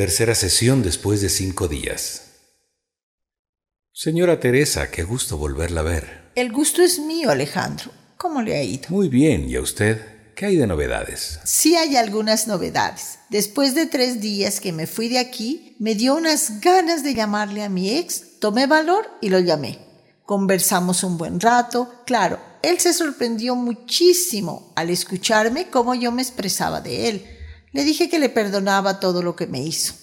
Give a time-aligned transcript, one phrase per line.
[0.00, 2.22] Tercera sesión después de cinco días.
[3.92, 6.30] Señora Teresa, qué gusto volverla a ver.
[6.36, 7.90] El gusto es mío, Alejandro.
[8.16, 8.88] ¿Cómo le ha ido?
[8.88, 10.00] Muy bien, ¿y a usted?
[10.34, 11.40] ¿Qué hay de novedades?
[11.44, 13.18] Sí hay algunas novedades.
[13.28, 17.62] Después de tres días que me fui de aquí, me dio unas ganas de llamarle
[17.62, 19.80] a mi ex, tomé valor y lo llamé.
[20.24, 21.92] Conversamos un buen rato.
[22.06, 27.36] Claro, él se sorprendió muchísimo al escucharme cómo yo me expresaba de él.
[27.72, 29.94] Le dije que le perdonaba todo lo que me hizo.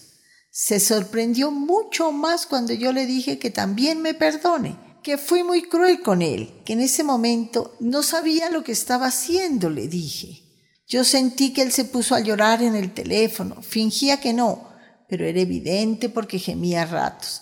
[0.50, 5.64] Se sorprendió mucho más cuando yo le dije que también me perdone, que fui muy
[5.64, 10.44] cruel con él, que en ese momento no sabía lo que estaba haciendo, le dije.
[10.88, 14.70] Yo sentí que él se puso a llorar en el teléfono, fingía que no,
[15.10, 17.42] pero era evidente porque gemía a ratos.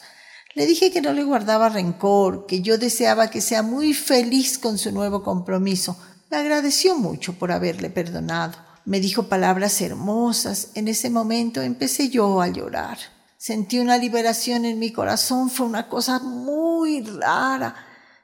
[0.55, 4.77] Le dije que no le guardaba rencor, que yo deseaba que sea muy feliz con
[4.77, 5.97] su nuevo compromiso.
[6.31, 8.64] Me agradeció mucho por haberle perdonado.
[8.85, 10.69] Me dijo palabras hermosas.
[10.75, 12.99] En ese momento empecé yo a llorar.
[13.37, 15.49] Sentí una liberación en mi corazón.
[15.49, 17.75] Fue una cosa muy rara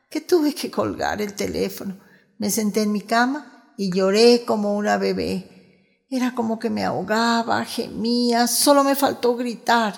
[0.09, 1.97] que tuve que colgar el teléfono.
[2.37, 6.05] Me senté en mi cama y lloré como una bebé.
[6.09, 9.95] Era como que me ahogaba, gemía, solo me faltó gritar.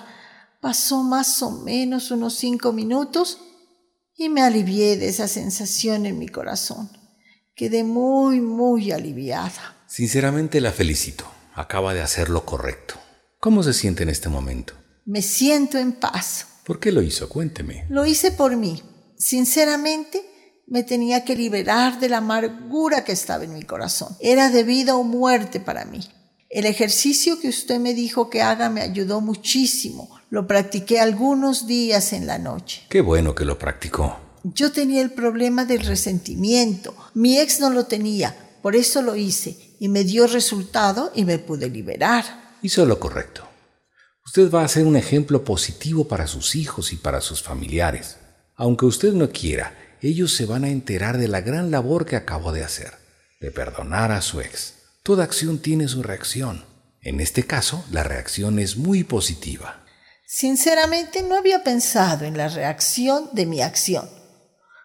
[0.60, 3.38] Pasó más o menos unos cinco minutos
[4.16, 6.88] y me alivié de esa sensación en mi corazón.
[7.54, 9.73] Quedé muy, muy aliviada.
[9.96, 11.24] Sinceramente la felicito.
[11.54, 12.96] Acaba de hacer lo correcto.
[13.38, 14.74] ¿Cómo se siente en este momento?
[15.04, 16.48] Me siento en paz.
[16.64, 17.28] ¿Por qué lo hizo?
[17.28, 17.86] Cuénteme.
[17.90, 18.82] Lo hice por mí.
[19.16, 20.20] Sinceramente,
[20.66, 24.16] me tenía que liberar de la amargura que estaba en mi corazón.
[24.18, 26.00] Era de vida o muerte para mí.
[26.50, 30.10] El ejercicio que usted me dijo que haga me ayudó muchísimo.
[30.28, 32.82] Lo practiqué algunos días en la noche.
[32.88, 34.18] Qué bueno que lo practicó.
[34.42, 36.96] Yo tenía el problema del resentimiento.
[37.14, 38.43] Mi ex no lo tenía.
[38.64, 39.76] Por eso lo hice.
[39.78, 42.56] Y me dio resultado y me pude liberar.
[42.62, 43.46] Hizo lo correcto.
[44.24, 48.16] Usted va a ser un ejemplo positivo para sus hijos y para sus familiares.
[48.56, 52.52] Aunque usted no quiera, ellos se van a enterar de la gran labor que acabó
[52.52, 52.94] de hacer,
[53.38, 54.76] de perdonar a su ex.
[55.02, 56.64] Toda acción tiene su reacción.
[57.02, 59.84] En este caso, la reacción es muy positiva.
[60.26, 64.08] Sinceramente no había pensado en la reacción de mi acción.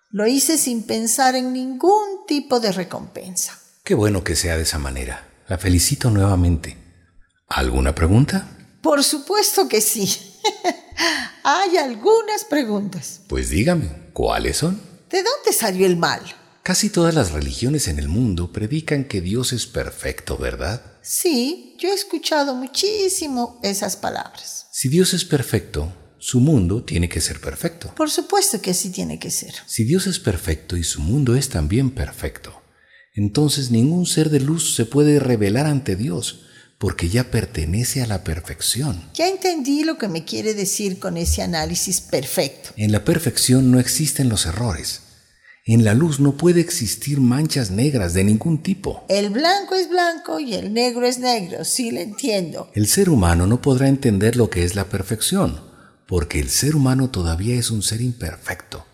[0.09, 3.58] Lo hice sin pensar en ningún tipo de recompensa.
[3.89, 5.27] Qué bueno que sea de esa manera.
[5.47, 6.77] La felicito nuevamente.
[7.47, 8.47] ¿Alguna pregunta?
[8.83, 10.07] Por supuesto que sí.
[11.43, 13.21] Hay algunas preguntas.
[13.27, 14.79] Pues dígame, ¿cuáles son?
[15.09, 16.21] ¿De dónde salió el mal?
[16.61, 20.83] Casi todas las religiones en el mundo predican que Dios es perfecto, ¿verdad?
[21.01, 24.67] Sí, yo he escuchado muchísimo esas palabras.
[24.71, 27.91] Si Dios es perfecto, su mundo tiene que ser perfecto.
[27.95, 29.55] Por supuesto que así tiene que ser.
[29.65, 32.61] Si Dios es perfecto y su mundo es también perfecto,
[33.13, 36.41] entonces ningún ser de luz se puede revelar ante Dios,
[36.77, 39.09] porque ya pertenece a la perfección.
[39.13, 42.69] Ya entendí lo que me quiere decir con ese análisis perfecto.
[42.77, 45.01] En la perfección no existen los errores.
[45.65, 49.05] En la luz no puede existir manchas negras de ningún tipo.
[49.09, 52.71] El blanco es blanco y el negro es negro, sí lo entiendo.
[52.73, 55.61] El ser humano no podrá entender lo que es la perfección,
[56.07, 58.85] porque el ser humano todavía es un ser imperfecto.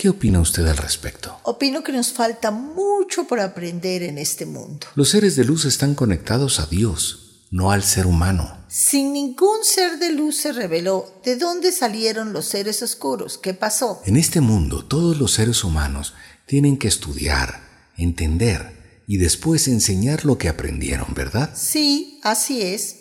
[0.00, 1.38] ¿Qué opina usted al respecto?
[1.42, 4.86] Opino que nos falta mucho por aprender en este mundo.
[4.94, 8.64] Los seres de luz están conectados a Dios, no al ser humano.
[8.70, 13.36] Sin ningún ser de luz se reveló de dónde salieron los seres oscuros.
[13.36, 14.00] ¿Qué pasó?
[14.06, 16.14] En este mundo todos los seres humanos
[16.46, 17.60] tienen que estudiar,
[17.98, 21.50] entender y después enseñar lo que aprendieron, ¿verdad?
[21.54, 22.96] Sí, así es.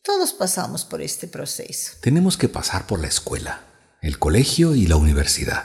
[0.00, 1.94] Todos pasamos por este proceso.
[2.02, 3.66] Tenemos que pasar por la escuela,
[4.00, 5.64] el colegio y la universidad.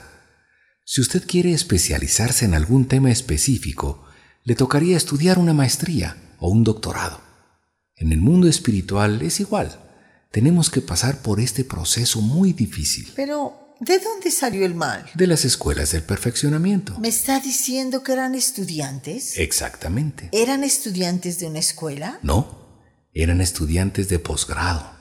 [0.94, 4.04] Si usted quiere especializarse en algún tema específico,
[4.44, 7.22] le tocaría estudiar una maestría o un doctorado.
[7.96, 9.80] En el mundo espiritual es igual.
[10.34, 13.10] Tenemos que pasar por este proceso muy difícil.
[13.16, 15.10] Pero, ¿de dónde salió el mal?
[15.14, 17.00] De las escuelas del perfeccionamiento.
[17.00, 19.38] ¿Me está diciendo que eran estudiantes?
[19.38, 20.28] Exactamente.
[20.34, 22.20] ¿Eran estudiantes de una escuela?
[22.22, 22.84] No,
[23.14, 24.92] eran estudiantes de posgrado.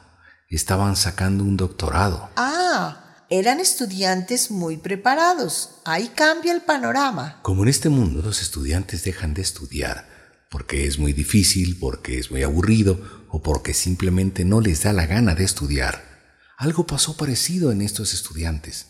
[0.49, 2.31] Estaban sacando un doctorado.
[2.37, 3.00] Ah,
[3.31, 5.77] eran estudiantes muy preparados.
[5.85, 7.41] Ahí cambia el panorama.
[7.43, 10.11] Como en este mundo los estudiantes dejan de estudiar
[10.51, 15.07] porque es muy difícil, porque es muy aburrido o porque simplemente no les da la
[15.07, 16.05] gana de estudiar.
[16.59, 18.87] Algo pasó parecido en estos estudiantes.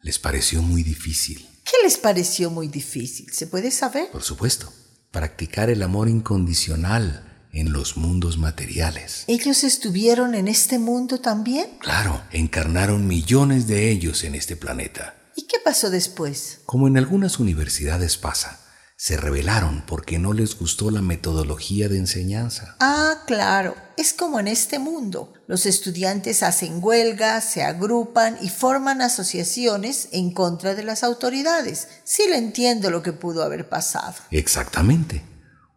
[0.00, 1.46] Les pareció muy difícil.
[1.64, 3.30] ¿Qué les pareció muy difícil?
[3.32, 4.10] ¿Se puede saber?
[4.12, 4.72] Por supuesto,
[5.10, 9.24] practicar el amor incondicional en los mundos materiales.
[9.26, 11.66] ¿Ellos estuvieron en este mundo también?
[11.80, 15.16] Claro, encarnaron millones de ellos en este planeta.
[15.36, 16.60] ¿Y qué pasó después?
[16.66, 18.58] Como en algunas universidades pasa,
[18.96, 22.76] Se rebelaron porque no les gustó la metodología de enseñanza.
[22.80, 25.32] Ah, claro, es como en este mundo.
[25.46, 31.88] Los estudiantes hacen huelgas, se agrupan y forman asociaciones en contra de las autoridades.
[32.04, 34.16] Sí le entiendo lo que pudo haber pasado.
[34.30, 35.22] Exactamente.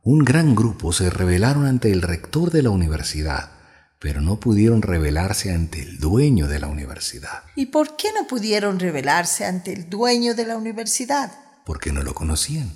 [0.06, 3.52] Un gran grupo se rebelaron ante el rector de la universidad,
[4.00, 7.44] pero no pudieron rebelarse ante el dueño de la universidad.
[7.56, 11.32] ¿Y por qué no pudieron rebelarse ante el dueño de la universidad?
[11.66, 12.74] Porque no lo conocían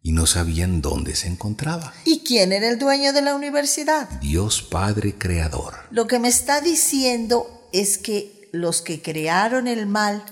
[0.00, 1.92] y no sabían dónde se encontraba.
[2.04, 4.08] ¿Y quién era el dueño de la universidad?
[4.20, 5.74] Dios Padre Creador.
[5.90, 10.24] Lo que me está diciendo es que los que crearon el mal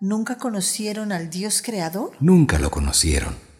[0.00, 2.12] nunca conocieron al Dios Creador.
[2.18, 3.51] Nunca lo conocieron.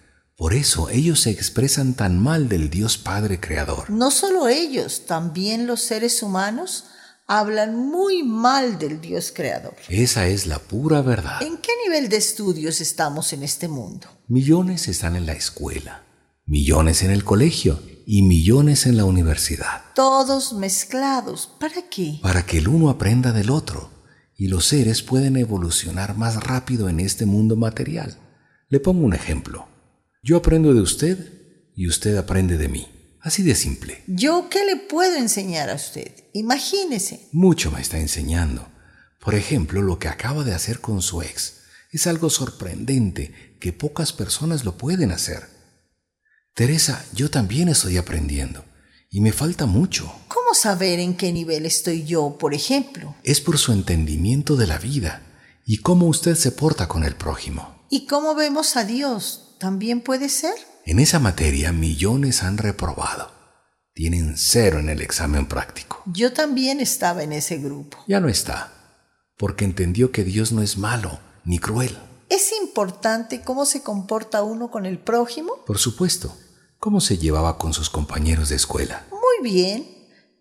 [0.43, 3.89] Por eso ellos se expresan tan mal del Dios Padre Creador.
[3.91, 6.87] No solo ellos, también los seres humanos
[7.29, 9.77] hablan muy mal del Dios creador.
[9.89, 11.41] Esa es la pura verdad.
[11.45, 14.09] ¿En qué nivel de estudios estamos en este mundo?
[14.27, 16.03] Millones están en la escuela,
[16.45, 19.83] millones en el colegio y millones en la universidad.
[19.95, 21.49] Todos mezclados.
[21.61, 22.19] ¿Para qué?
[22.21, 23.91] Para que el uno aprenda del otro
[24.37, 28.19] y los seres pueden evolucionar más rápido en este mundo material.
[28.69, 29.71] Le pongo un ejemplo.
[30.25, 31.19] Yo aprendo de usted
[31.75, 32.87] y usted aprende de mí.
[33.21, 34.05] Así de simple.
[34.07, 36.13] ¿Yo qué le puedo enseñar a usted?
[36.33, 37.29] Imagínese.
[37.33, 38.69] Mucho me está enseñando.
[39.19, 41.63] Por ejemplo, lo que acaba de hacer con su ex.
[41.91, 45.43] Es algo sorprendente que pocas personas lo pueden hacer.
[46.55, 48.65] Teresa, yo también estoy aprendiendo.
[49.11, 50.05] Y me falta mucho.
[50.29, 53.17] ¿Cómo saber en qué nivel estoy yo, por ejemplo?
[53.25, 55.23] Es por su entendimiento de la vida
[55.67, 57.87] y cómo usted se porta con el prójimo.
[57.91, 59.49] ¿Y cómo vemos a Dios?
[59.63, 60.55] ¿También puede ser?
[60.87, 63.31] En esa materia millones han reprobado.
[63.95, 66.03] Tienen cero en el examen práctico.
[66.07, 67.97] Yo también estaba en ese grupo.
[68.09, 68.73] Ya no está,
[69.39, 71.97] porque entendió que Dios no es malo ni cruel.
[72.29, 75.53] ¿Es importante cómo se comporta uno con el prójimo?
[75.65, 76.37] Por supuesto.
[76.81, 79.07] ¿Cómo se llevaba con sus compañeros de escuela?
[79.13, 79.87] Muy bien.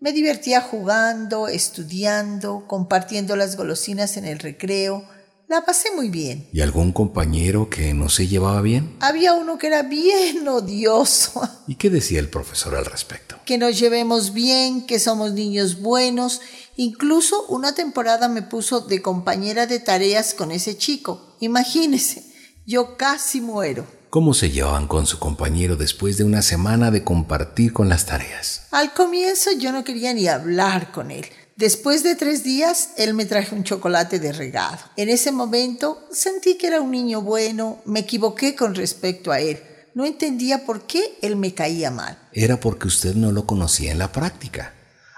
[0.00, 5.08] Me divertía jugando, estudiando, compartiendo las golosinas en el recreo,
[5.52, 6.48] la pasé muy bien.
[6.50, 8.96] ¿Y algún compañero que no se llevaba bien?
[9.00, 11.42] Había uno que era bien odioso.
[11.66, 13.36] ¿Y qué decía el profesor al respecto?
[13.44, 16.40] Que nos llevemos bien, que somos niños buenos.
[16.76, 21.36] Incluso una temporada me puso de compañera de tareas con ese chico.
[21.40, 22.24] Imagínese,
[22.64, 23.84] yo casi muero.
[24.08, 28.62] ¿Cómo se llevaban con su compañero después de una semana de compartir con las tareas?
[28.70, 31.26] Al comienzo yo no quería ni hablar con él.
[31.56, 34.78] Después de tres días, él me trajo un chocolate de regado.
[34.96, 39.62] En ese momento sentí que era un niño bueno, me equivoqué con respecto a él.
[39.94, 42.18] No entendía por qué él me caía mal.
[42.32, 44.74] Era porque usted no lo conocía en la práctica.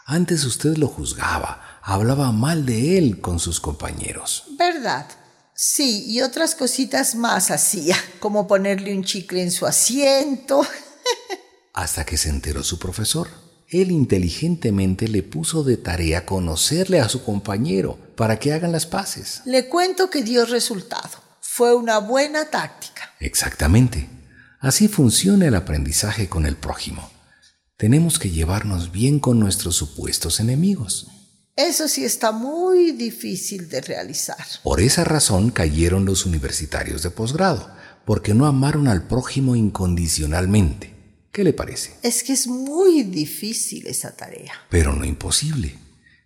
[0.06, 4.44] Antes usted lo juzgaba, hablaba mal de él con sus compañeros.
[4.58, 5.06] ¿Verdad?
[5.54, 10.66] Sí, y otras cositas más hacía, como ponerle un chicle en su asiento.
[11.72, 17.24] Hasta que se enteró su profesor él inteligentemente le puso de tarea conocerle a su
[17.24, 19.42] compañero para que hagan las paces.
[19.44, 21.10] Le cuento que dio resultado.
[21.40, 23.12] Fue una buena táctica.
[23.20, 24.08] Exactamente.
[24.60, 27.10] Así funciona el aprendizaje con el prójimo.
[27.76, 31.08] Tenemos que llevarnos bien con nuestros supuestos enemigos.
[31.56, 34.44] Eso sí está muy difícil de realizar.
[34.62, 37.70] Por esa razón cayeron los universitarios de posgrado,
[38.04, 40.93] porque no amaron al prójimo incondicionalmente.
[41.34, 41.96] ¿Qué le parece?
[42.04, 44.52] Es que es muy difícil esa tarea.
[44.70, 45.76] Pero no imposible.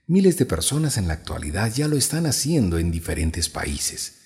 [0.06, 4.16] Miles de personas en la actualidad ya lo están haciendo en diferentes países.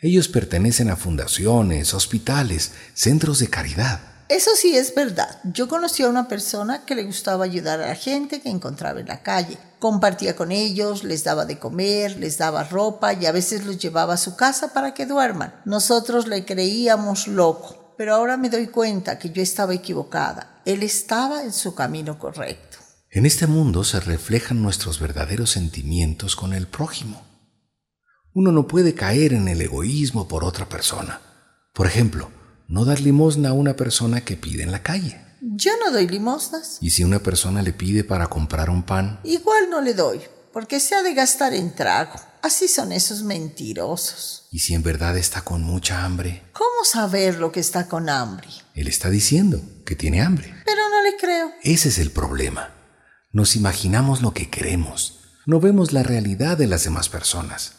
[0.00, 4.00] Ellos pertenecen a fundaciones, hospitales, centros de caridad.
[4.28, 5.40] Eso sí es verdad.
[5.42, 9.08] Yo conocí a una persona que le gustaba ayudar a la gente que encontraba en
[9.08, 9.58] la calle.
[9.80, 14.14] Compartía con ellos, les daba de comer, les daba ropa y a veces los llevaba
[14.14, 15.60] a su casa para que duerman.
[15.64, 20.62] Nosotros le creíamos loco pero ahora me doy cuenta que yo estaba equivocada.
[20.64, 22.78] Él estaba en su camino correcto.
[23.10, 27.20] En este mundo se reflejan nuestros verdaderos sentimientos con el prójimo.
[28.32, 31.20] Uno no puede caer en el egoísmo por otra persona.
[31.74, 32.30] Por ejemplo,
[32.68, 35.20] no dar limosna a una persona que pide en la calle.
[35.40, 36.78] Yo no doy limosnas.
[36.80, 39.18] ¿Y si una persona le pide para comprar un pan?
[39.24, 40.20] Igual no le doy,
[40.52, 42.20] porque se ha de gastar en trago.
[42.42, 44.48] Así son esos mentirosos.
[44.50, 46.44] ¿Y si en verdad está con mucha hambre?
[46.52, 48.48] ¿Cómo saber lo que está con hambre?
[48.74, 50.54] Él está diciendo que tiene hambre.
[50.64, 51.52] Pero no le creo.
[51.62, 52.74] Ese es el problema.
[53.32, 55.18] Nos imaginamos lo que queremos.
[55.46, 57.72] No vemos la realidad de las demás personas,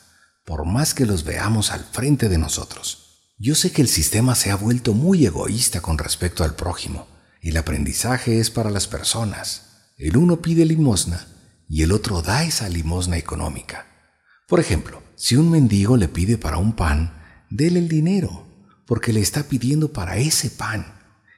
[0.45, 3.33] por más que los veamos al frente de nosotros.
[3.37, 7.07] Yo sé que el sistema se ha vuelto muy egoísta con respecto al prójimo.
[7.41, 9.93] El aprendizaje es para las personas.
[9.97, 11.25] El uno pide limosna
[11.69, 13.85] y el otro da esa limosna económica.
[14.47, 17.13] Por ejemplo, si un mendigo le pide para un pan,
[17.51, 18.47] déle el dinero,
[18.87, 20.85] porque le está pidiendo para ese pan.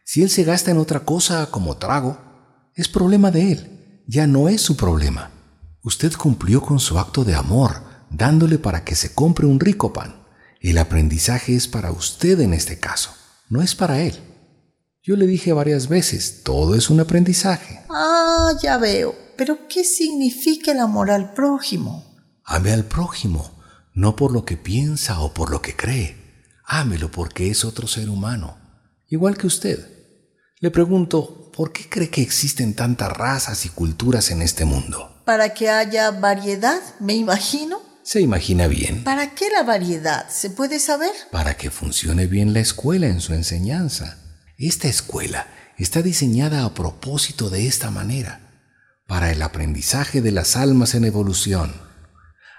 [0.05, 2.17] Si él se gasta en otra cosa como trago,
[2.75, 5.31] es problema de él, ya no es su problema.
[5.83, 10.15] Usted cumplió con su acto de amor, dándole para que se compre un rico pan.
[10.61, 13.11] El aprendizaje es para usted en este caso,
[13.49, 14.15] no es para él.
[15.03, 17.81] Yo le dije varias veces, todo es un aprendizaje.
[17.89, 19.15] Ah, ya veo.
[19.41, 22.05] Pero ¿qué significa el amor al prójimo?
[22.43, 23.59] Ame al prójimo,
[23.95, 26.15] no por lo que piensa o por lo que cree.
[26.63, 28.55] Ámelo porque es otro ser humano,
[29.07, 29.79] igual que usted.
[30.59, 35.23] Le pregunto, ¿por qué cree que existen tantas razas y culturas en este mundo?
[35.25, 37.79] Para que haya variedad, me imagino.
[38.03, 39.03] Se imagina bien.
[39.03, 40.29] ¿Para qué la variedad?
[40.29, 41.13] ¿Se puede saber?
[41.31, 44.19] Para que funcione bien la escuela en su enseñanza.
[44.59, 45.47] Esta escuela
[45.79, 48.50] está diseñada a propósito de esta manera,
[49.11, 51.73] para el aprendizaje de las almas en evolución.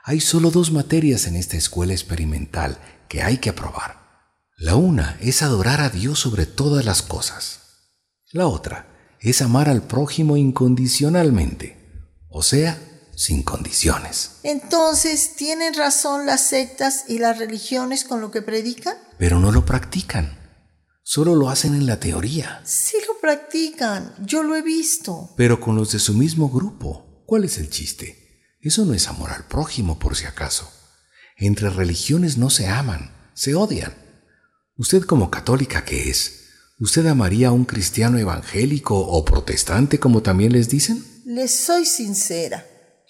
[0.04, 2.76] Hay solo dos materias en esta escuela experimental
[3.08, 4.28] que hay que aprobar.
[4.58, 7.60] La una es adorar a Dios sobre todas las cosas.
[8.32, 12.78] La otra es amar al prójimo incondicionalmente, o sea,
[13.16, 14.32] sin condiciones.
[14.42, 18.98] Entonces, ¿tienen razón las sectas y las religiones con lo que predican?
[19.16, 20.41] Pero no lo practican.
[21.04, 22.62] Solo lo hacen en la teoría.
[22.64, 25.30] Sí lo practican, yo lo he visto.
[25.36, 27.24] Pero con los de su mismo grupo.
[27.26, 28.56] ¿Cuál es el chiste?
[28.60, 30.70] Eso no es amor al prójimo, por si acaso.
[31.36, 33.92] Entre religiones no se aman, se odian.
[34.76, 40.52] Usted como católica que es, ¿usted amaría a un cristiano evangélico o protestante como también
[40.52, 41.04] les dicen?
[41.26, 42.64] Les soy sincera,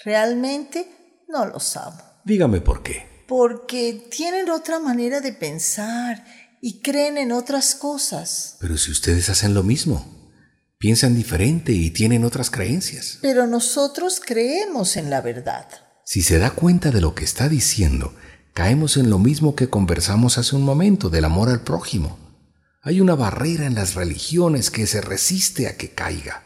[0.05, 2.01] realmente no los amo.
[2.25, 3.25] Dígame por qué.
[3.29, 6.25] Porque tienen otra manera de pensar
[6.64, 8.57] y creen en otras cosas.
[8.61, 10.07] Pero si ustedes hacen lo mismo,
[10.78, 13.19] piensan diferente y tienen otras creencias.
[13.21, 15.66] Pero nosotros creemos en la verdad.
[16.04, 18.14] Si se da cuenta de lo que está diciendo,
[18.54, 22.16] caemos en lo mismo que conversamos hace un momento del amor al prójimo.
[22.81, 26.45] Hay una barrera en las religiones que se resiste a que caiga.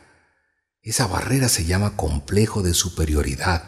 [0.80, 3.64] Esa barrera se llama complejo de superioridad.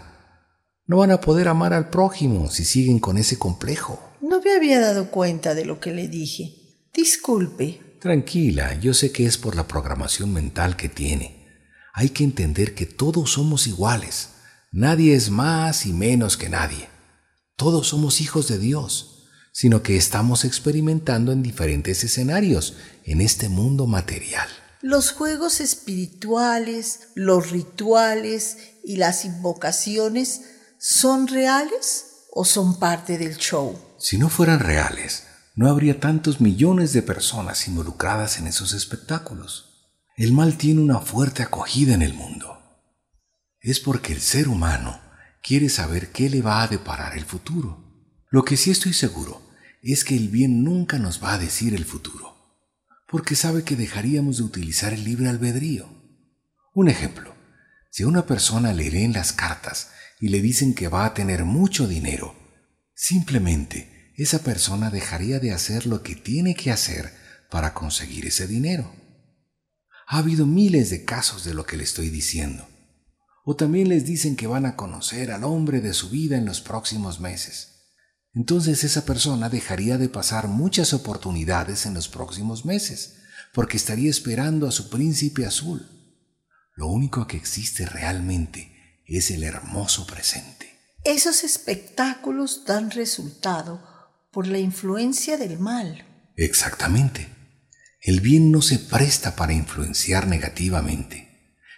[0.89, 4.03] No van a poder amar al prójimo si siguen con ese complejo.
[4.23, 6.55] No me había dado cuenta de lo que le dije.
[6.95, 7.99] Disculpe.
[8.01, 11.47] Tranquila, yo sé que es por la programación mental que tiene.
[11.93, 14.31] Hay que entender que todos somos iguales.
[14.73, 16.89] Nadie es más y menos que nadie.
[17.57, 23.87] Todos somos hijos de Dios, sino que estamos experimentando en diferentes escenarios en este mundo
[23.87, 24.49] material.
[24.81, 33.77] Los juegos espirituales, los rituales y las invocaciones son reales o son parte del show?
[33.99, 35.25] Si no fueran reales,
[35.57, 39.93] no habría tantos millones de personas involucradas en esos espectáculos.
[40.17, 42.59] El mal tiene una fuerte acogida en el mundo.
[43.61, 45.01] Es porque el ser humano
[45.43, 47.85] quiere saber qué le va a deparar el futuro.
[48.31, 49.43] Lo que sí estoy seguro
[49.83, 52.37] es que el bien nunca nos va a decir el futuro,
[53.09, 55.89] porque sabe que dejaríamos de utilizar el libre albedrío.
[56.73, 57.35] Un ejemplo,
[57.91, 61.87] si una persona le leen las cartas y le dicen que va a tener mucho
[61.87, 62.35] dinero,
[63.01, 67.13] Simplemente esa persona dejaría de hacer lo que tiene que hacer
[67.49, 68.93] para conseguir ese dinero.
[70.09, 72.67] Ha habido miles de casos de lo que le estoy diciendo.
[73.45, 76.61] O también les dicen que van a conocer al hombre de su vida en los
[76.61, 77.85] próximos meses.
[78.35, 83.19] Entonces esa persona dejaría de pasar muchas oportunidades en los próximos meses,
[83.55, 85.87] porque estaría esperando a su príncipe azul.
[86.75, 88.77] Lo único que existe realmente
[89.17, 90.79] es el hermoso presente.
[91.05, 93.83] Esos espectáculos dan resultado
[94.31, 96.05] por la influencia del mal.
[96.37, 97.29] Exactamente.
[98.01, 101.29] El bien no se presta para influenciar negativamente.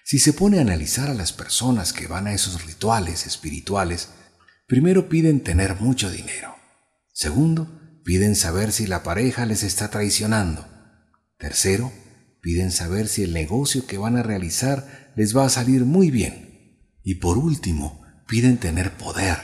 [0.04, 4.08] Si se pone a analizar a las personas que van a esos rituales espirituales,
[4.66, 6.56] primero piden tener mucho dinero.
[7.12, 10.66] Segundo, piden saber si la pareja les está traicionando.
[11.38, 11.92] Tercero,
[12.40, 16.49] piden saber si el negocio que van a realizar les va a salir muy bien.
[17.02, 19.38] Y por último, piden tener poder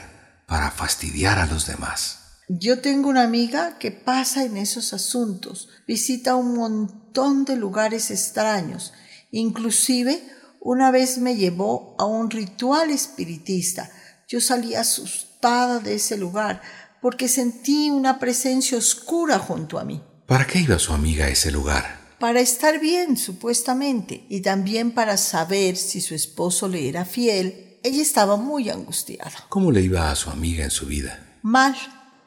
[0.47, 2.19] para fastidiar a los demás.
[2.49, 8.93] Yo tengo una amiga que pasa en esos asuntos, visita un montón de lugares extraños,
[9.31, 10.23] inclusive
[10.61, 13.89] una vez me llevó a un ritual espiritista.
[14.29, 16.61] Yo salí asustada de ese lugar
[17.01, 20.01] porque sentí una presencia oscura junto a mí.
[20.25, 21.96] ¿Para qué iba su amiga a ese lugar?
[22.19, 28.01] Para estar bien, supuestamente, y también para saber si su esposo le era fiel ella
[28.01, 29.31] estaba muy angustiada.
[29.49, 31.39] ¿Cómo le iba a su amiga en su vida?
[31.41, 31.75] Mal.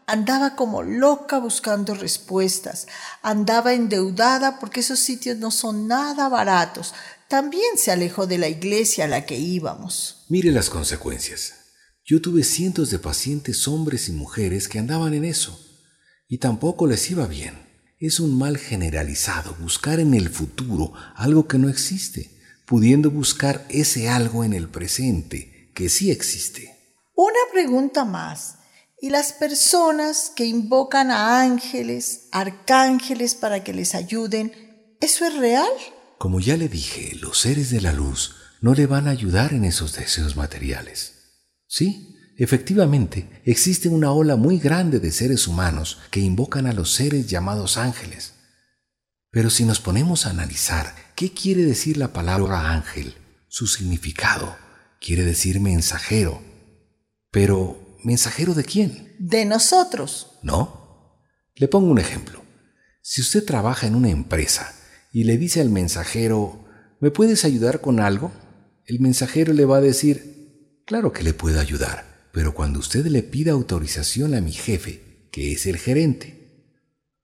[0.06, 2.88] Andaba como loca buscando respuestas.
[3.22, 6.94] Andaba endeudada porque esos sitios no son nada baratos.
[7.28, 10.24] También se alejó de la iglesia a la que íbamos.
[10.28, 11.52] Mire las consecuencias.
[12.04, 15.60] Yo tuve cientos de pacientes hombres y mujeres que andaban en eso.
[16.26, 17.69] Y tampoco les iba bien.
[18.00, 22.30] Es un mal generalizado buscar en el futuro algo que no existe,
[22.64, 26.74] pudiendo buscar ese algo en el presente que sí existe.
[27.14, 28.56] Una pregunta más.
[29.02, 35.70] ¿Y las personas que invocan a ángeles, arcángeles para que les ayuden, eso es real?
[36.16, 39.66] Como ya le dije, los seres de la luz no le van a ayudar en
[39.66, 41.16] esos deseos materiales.
[41.66, 47.26] Sí, efectivamente, existe una ola muy grande de seres humanos que invocan a los seres
[47.26, 48.34] llamados ángeles.
[49.30, 53.14] Pero si nos ponemos a analizar qué quiere decir la palabra ángel,
[53.48, 54.56] su significado,
[55.00, 56.42] quiere decir mensajero.
[57.30, 59.14] Pero, ¿mensajero de quién?
[59.18, 60.38] De nosotros.
[60.42, 61.16] No.
[61.54, 62.42] Le pongo un ejemplo.
[63.02, 64.74] Si usted trabaja en una empresa
[65.12, 66.64] y le dice al mensajero,
[67.00, 68.32] ¿me puedes ayudar con algo?
[68.90, 73.22] el mensajero le va a decir, claro que le puedo ayudar, pero cuando usted le
[73.22, 76.74] pida autorización a mi jefe, que es el gerente.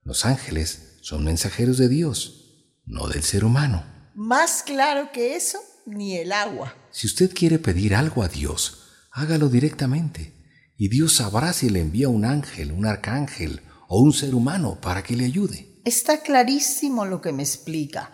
[0.03, 3.85] Los ángeles son mensajeros de Dios, no del ser humano.
[4.15, 6.75] Más claro que eso, ni el agua.
[6.91, 8.83] Si usted quiere pedir algo a Dios,
[9.13, 10.33] hágalo directamente,
[10.77, 15.03] y Dios sabrá si le envía un ángel, un arcángel o un ser humano para
[15.03, 15.81] que le ayude.
[15.85, 18.11] Está clarísimo lo que me explica.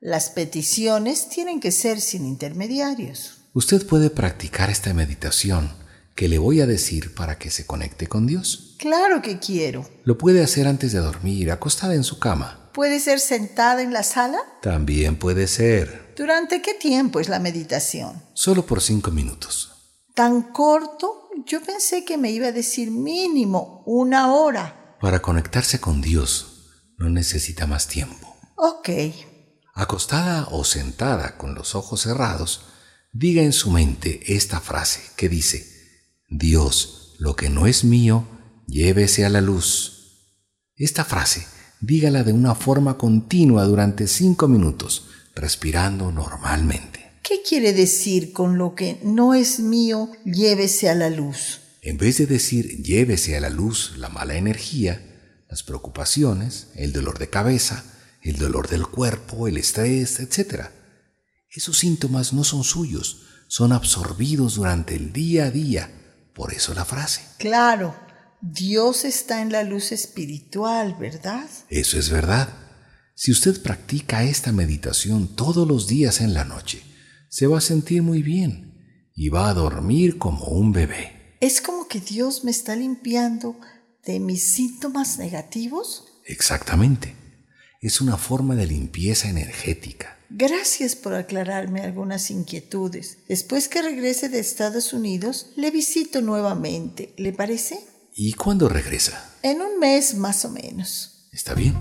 [0.00, 3.42] Las peticiones tienen que ser sin intermediarios.
[3.52, 5.79] Usted puede practicar esta meditación
[6.20, 8.76] que le voy a decir para que se conecte con Dios.
[8.78, 9.88] Claro que quiero.
[10.04, 12.68] Lo puede hacer antes de dormir, acostada en su cama.
[12.74, 14.36] ¿Puede ser sentada en la sala?
[14.60, 16.12] También puede ser.
[16.18, 18.22] ¿Durante qué tiempo es la meditación?
[18.34, 19.72] Solo por cinco minutos.
[20.14, 21.30] ¿Tan corto?
[21.46, 24.98] Yo pensé que me iba a decir mínimo una hora.
[25.00, 26.66] Para conectarse con Dios
[26.98, 28.36] no necesita más tiempo.
[28.56, 28.90] Ok
[29.80, 32.66] acostada o sentada con los ojos cerrados,
[33.12, 35.69] diga en su mente esta frase que dice,
[36.30, 38.26] Dios, lo que no es mío,
[38.66, 40.36] llévese a la luz.
[40.76, 41.46] Esta frase,
[41.80, 47.00] dígala de una forma continua durante cinco minutos, respirando normalmente.
[47.22, 51.60] ¿Qué quiere decir con lo que no es mío, llévese a la luz?
[51.82, 55.00] En vez de decir llévese a la luz la mala energía,
[55.48, 57.84] las preocupaciones, el dolor de cabeza,
[58.22, 60.66] el dolor del cuerpo, el estrés, etc.
[61.50, 65.90] Esos síntomas no son suyos, son absorbidos durante el día a día.
[66.34, 67.22] Por eso la frase.
[67.38, 67.94] Claro,
[68.40, 71.48] Dios está en la luz espiritual, ¿verdad?
[71.68, 72.48] Eso es verdad.
[73.14, 76.82] Si usted practica esta meditación todos los días en la noche,
[77.28, 81.36] se va a sentir muy bien y va a dormir como un bebé.
[81.40, 83.58] ¿Es como que Dios me está limpiando
[84.04, 86.04] de mis síntomas negativos?
[86.24, 87.20] Exactamente
[87.80, 90.18] es una forma de limpieza energética.
[90.30, 93.18] Gracias por aclararme algunas inquietudes.
[93.28, 97.12] Después que regrese de Estados Unidos, le visito nuevamente.
[97.16, 97.80] ¿Le parece?
[98.14, 99.32] ¿Y cuándo regresa?
[99.42, 101.26] En un mes más o menos.
[101.32, 101.74] Está bien.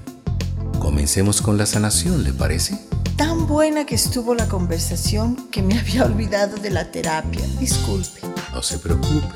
[0.79, 2.79] Comencemos con la sanación, ¿le parece?
[3.17, 7.45] Tan buena que estuvo la conversación que me había olvidado de la terapia.
[7.59, 8.21] Disculpe.
[8.51, 9.27] No se preocupe.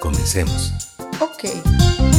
[0.00, 0.74] Comencemos.
[1.20, 2.09] Ok.